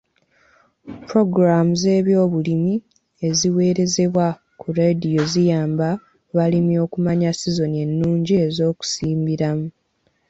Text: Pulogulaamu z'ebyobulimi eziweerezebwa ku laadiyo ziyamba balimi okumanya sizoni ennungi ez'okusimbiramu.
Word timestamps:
Pulogulaamu 1.05 1.73
z'ebyobulimi 1.81 2.73
eziweerezebwa 3.27 4.25
ku 4.59 4.67
laadiyo 4.75 5.23
ziyamba 5.31 5.89
balimi 6.35 6.73
okumanya 6.85 7.29
sizoni 7.39 7.77
ennungi 7.85 8.33
ez'okusimbiramu. 8.45 9.67